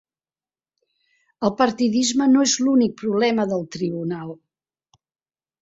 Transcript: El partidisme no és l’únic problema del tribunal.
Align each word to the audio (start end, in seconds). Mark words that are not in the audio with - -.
El 1.49 1.53
partidisme 1.59 2.29
no 2.31 2.43
és 2.47 2.57
l’únic 2.63 2.97
problema 3.05 3.49
del 3.53 3.65
tribunal. 3.77 4.37